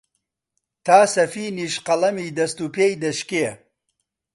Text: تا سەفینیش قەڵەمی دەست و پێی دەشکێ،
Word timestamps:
تا 0.85 0.99
سەفینیش 1.13 1.73
قەڵەمی 1.87 2.33
دەست 2.37 2.57
و 2.59 2.67
پێی 2.75 2.93
دەشکێ، 3.03 3.47